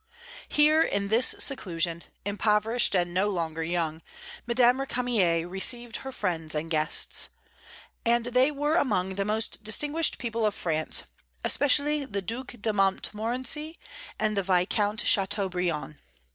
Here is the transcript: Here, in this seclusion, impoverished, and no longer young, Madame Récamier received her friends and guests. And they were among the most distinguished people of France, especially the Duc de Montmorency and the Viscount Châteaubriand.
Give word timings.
Here, 0.49 0.81
in 0.81 1.09
this 1.09 1.35
seclusion, 1.37 2.03
impoverished, 2.25 2.95
and 2.95 3.13
no 3.13 3.29
longer 3.29 3.63
young, 3.63 4.01
Madame 4.47 4.77
Récamier 4.79 5.47
received 5.47 5.97
her 5.97 6.11
friends 6.11 6.55
and 6.55 6.71
guests. 6.71 7.29
And 8.03 8.25
they 8.25 8.49
were 8.49 8.77
among 8.77 9.13
the 9.13 9.25
most 9.25 9.63
distinguished 9.63 10.17
people 10.17 10.43
of 10.43 10.55
France, 10.55 11.03
especially 11.45 12.03
the 12.05 12.23
Duc 12.23 12.55
de 12.61 12.73
Montmorency 12.73 13.77
and 14.17 14.35
the 14.35 14.41
Viscount 14.41 15.03
Châteaubriand. 15.03 15.97